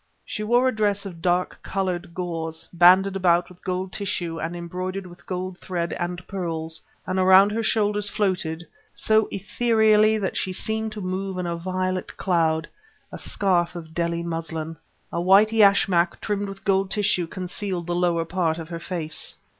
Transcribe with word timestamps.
She 0.25 0.41
wore 0.41 0.67
a 0.67 0.75
dress 0.75 1.05
of 1.05 1.21
dark 1.21 1.51
lilac 1.51 1.61
colored 1.61 2.13
gauze, 2.15 2.67
banded 2.73 3.15
about 3.15 3.49
with 3.49 3.63
gold 3.63 3.91
tissue 3.93 4.39
and 4.39 4.55
embroidered 4.55 5.05
with 5.05 5.27
gold 5.27 5.59
thread 5.59 5.93
and 5.93 6.27
pearls; 6.27 6.81
and 7.05 7.19
around 7.19 7.51
her 7.51 7.61
shoulders 7.61 8.09
floated, 8.09 8.65
so 8.95 9.27
ethereally 9.29 10.17
that 10.17 10.35
she 10.35 10.53
seemed 10.53 10.91
to 10.93 11.01
move 11.01 11.37
in 11.37 11.45
a 11.45 11.55
violet 11.55 12.17
cloud; 12.17 12.67
a 13.11 13.19
scarf 13.19 13.75
of 13.75 13.93
Delhi 13.93 14.23
muslin. 14.23 14.75
A 15.11 15.21
white 15.21 15.51
yashmak 15.53 16.19
trimmed 16.19 16.47
with 16.49 16.63
gold 16.65 16.89
tissue 16.89 17.27
concealed 17.27 17.85
the 17.85 17.93
lower 17.93 18.25
part 18.25 18.57
of 18.57 18.69
her 18.69 18.79
face. 18.79 19.35